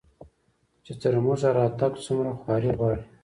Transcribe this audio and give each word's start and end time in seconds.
چې 0.85 0.93
تر 1.01 1.15
موږه 1.25 1.49
راتګ 1.57 1.93
څومره 2.05 2.31
خواري 2.39 2.71
غواړي 2.77 3.03